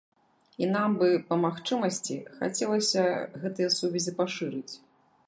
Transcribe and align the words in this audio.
І 0.63 0.67
нам 0.75 0.93
бы 1.01 1.09
па 1.27 1.37
магчымасці 1.43 2.17
хацелася 2.39 3.05
б 3.13 3.43
гэтыя 3.45 3.69
сувязі 3.77 4.11
пашырыць. 4.23 4.73